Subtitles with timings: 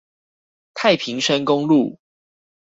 [0.73, 1.99] 太平山公路